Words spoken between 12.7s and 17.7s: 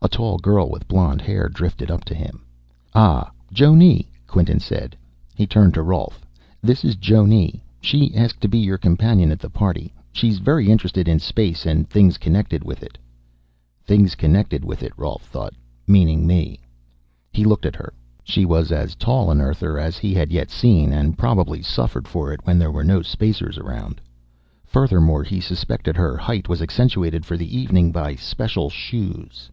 it." Things connected with it, Rolf thought. Meaning me. He looked